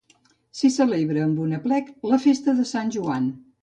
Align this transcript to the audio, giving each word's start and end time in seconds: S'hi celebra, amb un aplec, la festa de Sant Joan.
S'hi 0.59 0.71
celebra, 0.77 1.21
amb 1.27 1.43
un 1.45 1.53
aplec, 1.61 1.95
la 2.15 2.23
festa 2.29 2.61
de 2.63 2.71
Sant 2.75 2.95
Joan. 3.01 3.35